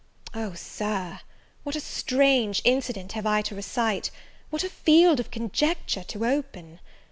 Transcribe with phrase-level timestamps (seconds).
[0.33, 1.19] OH, Sir,
[1.61, 4.09] what a strange incident have I to recite!
[4.49, 6.79] what a field of conjecture to open!